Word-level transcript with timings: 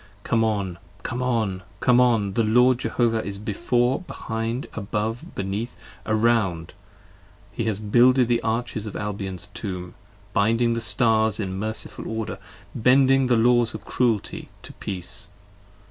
Come 0.23 0.43
on! 0.43 0.79
Come 1.03 1.21
on! 1.21 1.61
Come 1.79 2.01
on! 2.01 2.33
The 2.33 2.41
Lord 2.41 2.79
Jehovah 2.79 3.23
is 3.23 3.37
before, 3.37 4.01
behind, 4.01 4.65
above, 4.73 5.35
beneath, 5.35 5.77
around. 6.07 6.73
He 7.51 7.65
has 7.65 7.77
builded 7.77 8.27
the 8.27 8.41
arches 8.41 8.87
of 8.87 8.95
Albion's 8.95 9.49
Tomb, 9.53 9.93
binding 10.33 10.73
the 10.73 10.81
Stars 10.81 11.37
55 11.37 11.47
In 11.53 11.59
merciful 11.59 12.07
Order, 12.07 12.39
bending 12.73 13.27
the 13.27 13.37
Laws 13.37 13.75
of 13.75 13.85
Cruelty 13.85 14.49
to 14.63 14.73
Peace. 14.73 15.27